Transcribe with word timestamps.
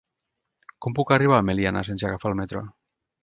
Com 0.85 0.95
puc 0.99 1.13
arribar 1.17 1.37
a 1.41 1.45
Meliana 1.51 1.85
sense 1.91 2.09
agafar 2.09 2.31
el 2.33 2.39
metro? 2.43 2.65